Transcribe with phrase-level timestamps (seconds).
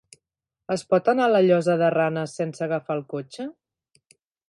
[0.75, 3.51] Es pot anar a la Llosa de Ranes sense agafar el cotxe?